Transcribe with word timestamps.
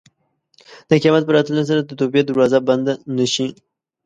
د 0.89 0.91
قیامت 1.01 1.23
په 1.25 1.33
راتلو 1.35 1.63
سره 1.69 1.81
د 1.83 1.91
توبې 1.99 2.21
دروازه 2.23 2.59
بنده 2.67 2.93
نه 3.17 3.25
شي. 3.33 3.47